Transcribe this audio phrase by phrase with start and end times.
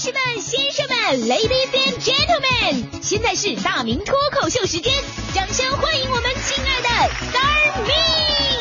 [0.00, 0.96] 士们、先生们
[1.28, 4.90] ，Ladies and Gentlemen，现在是大明脱口秀时间，
[5.34, 6.88] 掌声欢迎我们亲爱的
[7.28, 7.92] Star Me。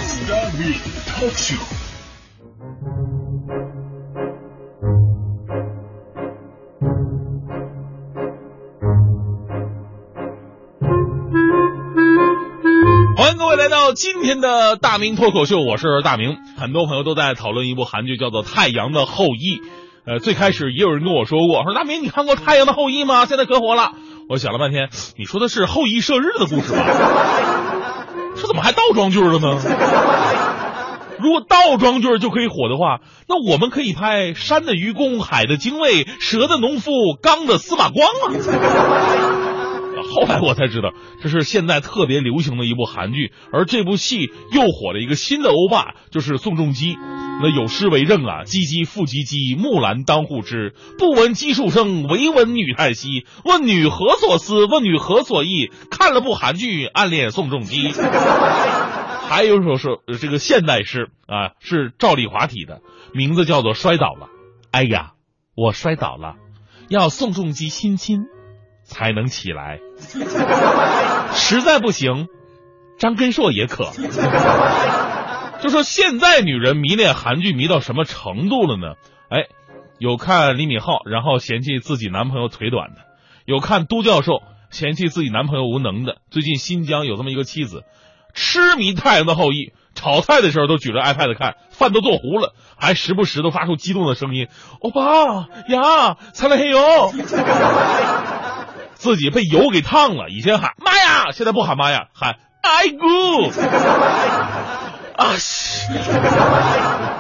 [0.03, 0.75] Star Me
[1.07, 1.55] Talk Show。
[13.15, 16.35] 欢迎各位来到今天的大明脱口秀，我是大明。
[16.57, 19.61] 很多朋友都在讨论一部韩剧，叫做《太阳的后裔》。
[20.09, 23.27] 呃，最开始也有人跟我说过，说大明，你看过《太阳的后裔》吗？
[23.27, 23.91] 现在可火了。
[24.27, 24.89] 我想了半天，
[25.19, 28.05] 你说的是后羿射日的故事吧？
[28.35, 29.59] 这怎么还倒装句了呢？
[31.19, 39.48] 如果倒装句就可以火的话，那我们可以拍山的愚公、海的精卫、蛇的农夫、钢的司马光啊。
[40.43, 46.95] 我才知道，这是现在特别流行的一部韩剧，而这部戏又火了一个新的欧巴，就是宋仲基。
[47.41, 50.73] 那有诗为证啊：“唧唧复唧唧，木兰当户织。
[50.97, 53.25] 不闻机杼声，惟闻女叹息。
[53.45, 54.65] 问女何所思？
[54.65, 55.71] 问女何所忆？
[55.89, 57.93] 看了部韩剧，暗恋宋仲基。”
[59.29, 62.81] 还有一首是这个现代诗啊，是赵丽华体的，
[63.13, 64.25] 名字叫做《摔倒了》。
[64.71, 65.13] 哎呀，
[65.55, 66.35] 我摔倒了，
[66.89, 68.25] 要宋仲基亲亲。
[68.89, 69.79] 才能起来，
[71.33, 72.27] 实在不行，
[72.97, 73.91] 张根硕也可。
[75.61, 78.95] 就说现在女人迷恋韩剧迷到什么程度了呢？
[79.29, 79.45] 哎，
[79.99, 83.01] 有看李敏镐然后嫌弃自己男朋友腿短的，
[83.45, 86.17] 有看都教授嫌弃自己男朋友无能的。
[86.31, 87.83] 最近新疆有这么一个妻子，
[88.33, 89.55] 痴迷《太阳的后裔》，
[89.95, 94.47] 炒菜的时候都举着 iPad 看，饭都做糊了，还时不时的发出激动的声音
[94.79, 96.79] ：“欧巴呀，擦了黑油。”
[98.99, 103.47] 自己被油给烫了，以前喊妈呀，现在不喊妈呀，喊哎姑。
[105.15, 105.87] 啊西！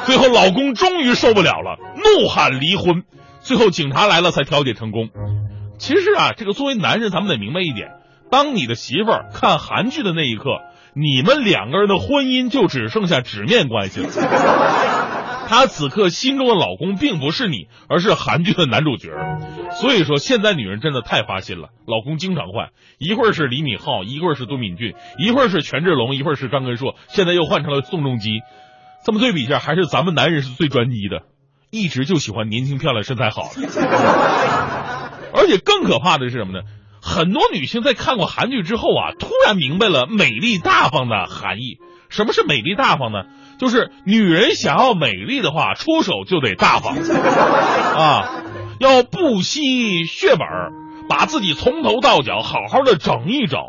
[0.05, 3.03] 最后老公终于受不了了，怒喊离婚。
[3.39, 5.07] 最后警察来了才调解成功。
[5.77, 7.91] 其实啊，这个作为男人，咱们得明白一点：
[8.29, 10.43] 当你的媳妇儿看韩剧的那一刻，
[10.93, 14.09] 你们两个人的婚姻就只剩下纸面关系了。
[15.49, 19.09] 她此刻心中的老公并不是你，而是韩剧的男主角。
[19.71, 28.41] 所以说，现在女人真的太花心了，老公经常换，一会儿是李敏镐，一会儿是都敏俊，一会儿是权志龙，一会儿是张根硕，现在又换成了宋仲基。
[29.03, 31.23] 这么对比一下，还是咱们男人是最专一的，
[31.71, 33.61] 一直就喜欢年轻漂亮、身材好的。
[35.33, 36.59] 而且更可怕的是什么呢？
[37.01, 41.79] 很多女性在看过韩剧之后啊，突然明白了“美丽大方”的含义。
[42.09, 43.23] 什么是美丽大方呢？
[43.59, 46.95] 就是女人想要美丽的话，出手就得大方
[47.93, 48.43] 啊，
[48.79, 50.39] 要不惜血本，
[51.09, 53.59] 把自己从头到脚好好的整一整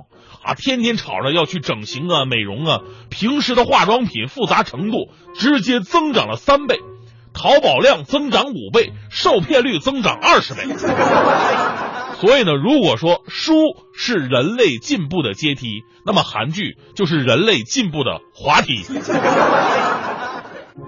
[0.42, 2.78] 啊，天天吵着要去整形啊、美容啊，
[3.10, 6.78] 平时的化妆品复杂程度直接增长了三倍，
[7.34, 10.62] 淘宝量增长五倍，受骗率增长二十倍。
[12.20, 13.52] 所以呢，如果说书
[13.94, 18.84] 是人类进步的阶梯，那么韩剧就是人类进步的滑梯。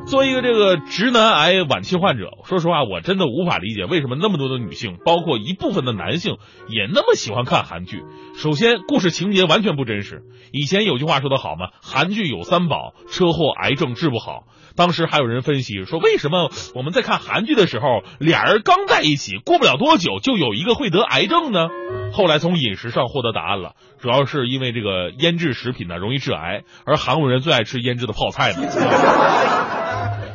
[0.07, 6.37] 作为一个这个直男癌晚期患者，说实话，我真的无法理解为什么那么多的女性，包括一部分的男性，
[6.69, 8.03] 也那么喜欢看韩剧。
[8.35, 10.23] 首先，故事情节完全不真实。
[10.53, 14.45] 以前有句话说得好嘛，韩剧有三宝：车祸、癌症治不好。
[14.75, 21.69] 当时还有人分析说，为什么我们在看韩剧的时候，俩人刚在一起，过不了多久就有一个会得癌症呢？
[22.13, 29.82] 后来从饮食上获得答案了，主要是因为这个腌制食品呢容易致癌，而韩国人最爱吃腌制的泡菜呢。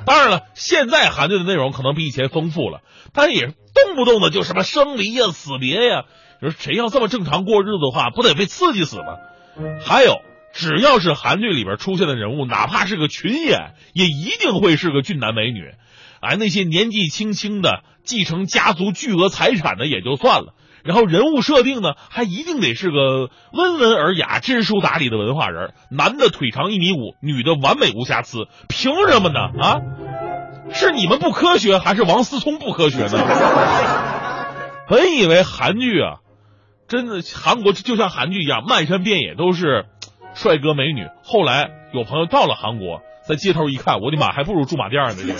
[0.07, 2.79] 当然了，现在韩剧的内容可能比以前丰富了，
[3.13, 6.05] 但也动不动的就什么生离呀、死别呀。
[6.41, 9.17] 你说谁要这么正常过日子的话，不得被刺激死吗？
[9.85, 10.21] 还有。
[10.53, 15.73] 只要是韩剧里边出现的人物，哪怕是个群演，也一定会是个俊男美女。
[16.19, 20.55] 哎，那些年纪轻轻的继承家族巨额财产的也就算了，
[20.87, 25.73] 然后人物设定呢，还一定得是个温文尔雅、知书达理的文化人。
[25.91, 29.39] 男的腿长一米五，女的完美无瑕疵，凭什么呢？
[29.59, 29.75] 啊，
[30.71, 33.11] 是你们不科学，还是王思聪不科学呢？
[34.87, 36.19] 本以为韩剧啊，
[36.87, 39.85] 真的韩国就像韩剧一样，漫山遍野都是。
[40.33, 45.33] 帅哥美女，后来有朋友到了韩国，在街头一看，我的妈，还不如驻马店呢。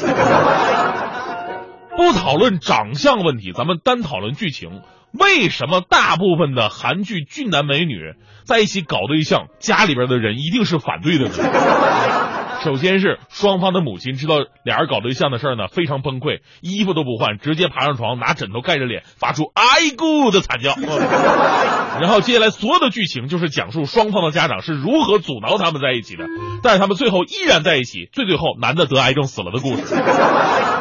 [1.96, 4.82] 不讨论长相问题，咱们单讨论剧情。
[5.20, 8.14] 为什么大部分的韩剧俊男美女
[8.46, 11.34] 在一起搞对象，家里边的人一定是反对的呢？
[12.64, 19.64] 首先是双方的母亲知道俩人搞对象的事儿呢，非常崩溃，衣服都不换，直接爬上床，拿枕头盖着脸，发出“哎
[19.96, 20.74] 咕”的惨叫。
[22.02, 26.26] 然后接下来所有的剧情就是讲述双方的家长是如何阻挠他们在一起的，
[26.64, 29.84] 但是他们最后依然在一起，最最后男的得癌症死了的故事。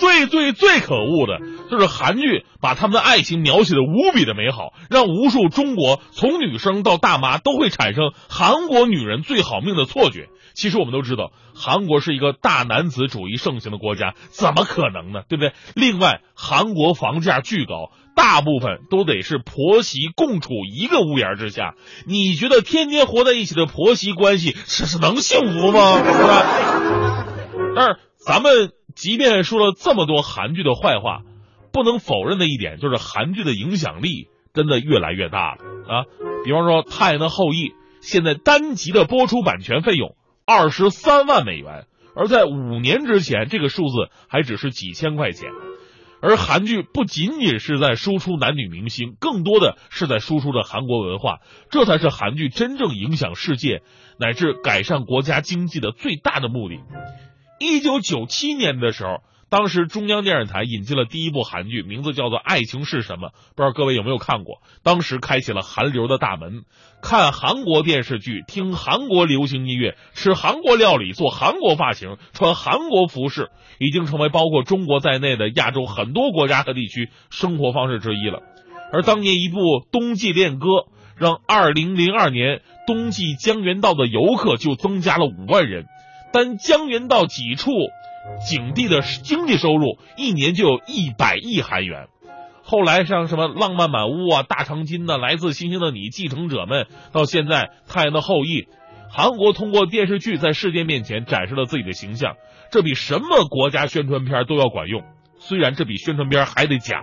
[0.00, 1.38] 最最最可恶的
[1.70, 10.28] 就是韩剧把他们的爱情描写的无比的美好，让无数中国从女生到大妈都会产生韩国女人最好命的错觉。
[10.52, 15.20] 其实我们都知道，韩国是一个大男子主义盛行的国家，怎么可能呢？
[15.28, 15.52] 对不对？
[15.74, 21.74] 另外，韩国房价巨高，大部分都得是婆媳共处一个屋檐之下。
[22.04, 26.02] 你觉得天天活在一起的婆媳关系，这是能幸福吗？
[26.02, 27.24] 是吧？
[27.76, 31.22] 但是咱们即便说了这么多韩剧的坏话，
[31.72, 36.04] 不能否认的一点就是韩剧的影响力真的越来越大了啊！
[36.44, 37.68] 比方说《太阳的后裔》，
[38.02, 40.16] 现在单集的播出版权费用。
[40.44, 45.48] 二十三万美元，而在五年之前，这个数字还只是几千块钱。
[46.20, 51.38] 而韩剧不仅仅是在输出男女明星，更多的是在输出着韩国文化，
[51.70, 53.80] 这才是韩剧真正影响世界
[54.18, 56.80] 乃至改善国家经济的最大的目的。
[57.60, 59.20] 一九九七年的时候。
[59.52, 64.62] 当时中央电视台引进了第一部韩剧，名字叫做《爱情是什么》，不知道各位有没有看过？
[64.84, 66.62] 当时开启了韩流的大门，
[67.02, 78.42] 看韩国电视剧，听韩国流行音乐，吃韩国料理，做韩国发型，穿韩国服饰，已经成为包括中国在内的亚洲很多国家和地区生活方式之一了。
[78.92, 79.58] 而当年一部
[79.90, 80.66] 《冬季恋歌》，
[81.16, 85.86] 让2002年冬季江原道的游客就增加了五万人，
[86.32, 87.70] 但江原道几处。
[88.46, 92.06] 景地的经济收入一年就有一百亿韩元。
[92.62, 98.62] 后来像什么《浪漫满屋》啊、《大长今》呐、《来自星星的你》、《继承者们》，到现在《太阳的后裔》，
[99.10, 102.36] 韩国通过电视剧在世界面前展示了自己的形象，
[102.70, 105.02] 这比什么国家宣传片都要管用。
[105.38, 107.00] 虽然这比宣传片还得假，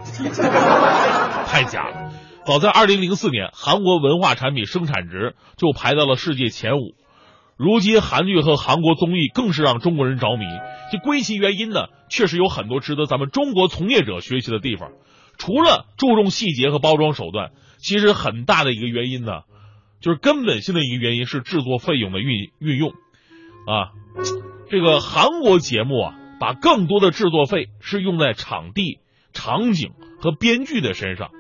[1.50, 2.12] 太假了。
[2.46, 6.94] 早在二零零四年，韩国文化产品生产值就排到了世界前五。
[7.58, 10.46] 如今韩剧和韩国综艺更是让中国人着迷。
[10.92, 14.92] 这归其原因呢，确实有很多值得咱们中国从业者学习的地方。
[15.38, 19.42] 除了注重细节和包装手段，其实很大的一个原因呢，
[20.02, 22.92] 就是根本性的一个原因是制作费用的运运用。
[23.68, 23.92] 啊，
[24.70, 29.00] 这个韩国节目啊，把更多的制作费是用在场地、
[29.34, 31.32] 场景和编剧的身上，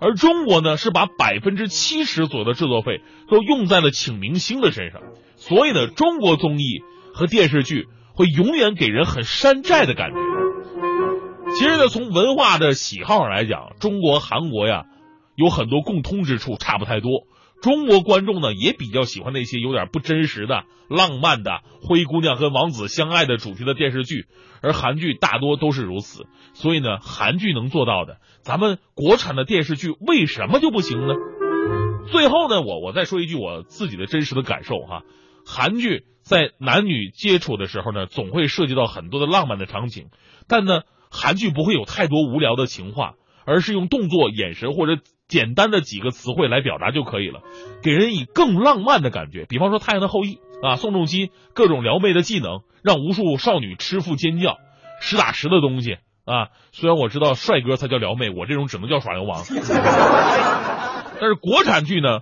[0.00, 5.02] 而中国呢，是把百分之七十左右的制作费都用在了请明星的身上。
[5.46, 6.80] 所以呢，中国综艺
[7.12, 10.16] 和电视剧会永远给人很山寨的感觉。
[11.58, 14.84] 其实呢，从文化的喜好上来讲，中国、韩国呀
[15.36, 17.10] 有很多共通之处，差不太多。
[17.60, 24.24] 中国观众呢也比较喜欢那些有点不真实的、浪漫的灰姑娘和王子相爱的主题的电视剧，
[24.62, 26.24] 而韩剧大多都是如此。
[26.54, 31.14] 所以呢，韩剧能做到的，咱们国产的电视剧为什么就不行呢？
[32.10, 35.02] 最后呢，我我再说一句我自己的真实的感受哈。
[35.46, 40.08] 韩剧在男女接触的时候呢，总会涉及到很多的浪漫的场景，
[40.48, 43.14] 但呢，韩剧不会有太多无聊的情话，
[43.44, 47.40] 而是用动作、眼神或者简单的几个词汇来表达就可以了，
[47.82, 49.44] 给人以更浪漫的感觉。
[49.46, 54.58] 比方说《太阳的后裔》啊，宋仲基各种撩妹的技能，让无数少女吃腹尖叫，
[55.00, 56.48] 实打实的东西啊。
[56.72, 59.44] 虽然我知道帅哥才叫撩妹，我这种只能叫耍流氓。
[61.20, 62.20] 但是国产剧呢？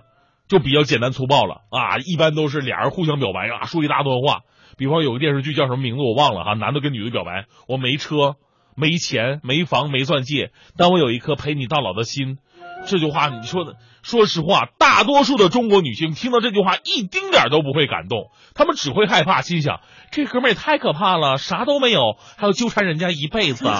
[0.53, 4.41] 就比较简单粗暴了啊，一般都是俩人互相表白啊，说一大段话。
[4.77, 8.35] 比方有个电视剧叫什么名字我忘了哈，男的跟女的表白，我没车、
[8.75, 12.37] 没钱、没房、没钻戒，但我有一颗陪你到老的心。
[12.85, 19.79] 这句话你说的，说实话，大多数的中国女性听到这句话一丁点都不会感动，她们只会害怕，心想
[20.11, 23.79] 这哥们也太可怕了，啥都没有，还要纠缠人家一辈子啊。